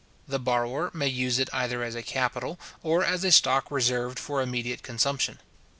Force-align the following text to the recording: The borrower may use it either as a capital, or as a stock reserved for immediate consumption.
The 0.27 0.39
borrower 0.39 0.89
may 0.95 1.05
use 1.05 1.37
it 1.37 1.47
either 1.53 1.83
as 1.83 1.93
a 1.93 2.01
capital, 2.01 2.59
or 2.81 3.03
as 3.05 3.23
a 3.23 3.31
stock 3.31 3.69
reserved 3.69 4.17
for 4.17 4.41
immediate 4.41 4.81
consumption. 4.81 5.37